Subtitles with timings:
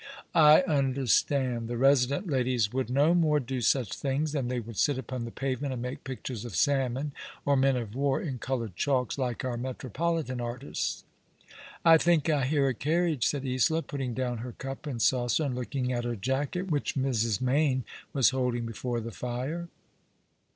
[0.33, 1.67] "I understand.
[1.67, 5.31] The resident ladies would no more do such things than they would sit upon the
[5.31, 7.11] pavement and make pictures of salmon
[7.45, 11.03] or men of war in coloured chalks, like our Metropolitan artists.'*"
[11.85, 15.53] I think I hear a carriage," said Isola, putting down her cup and saucer, and
[15.53, 17.39] looking at her jacket, which Mrs.
[17.39, 19.67] Mayne was holding before the lire.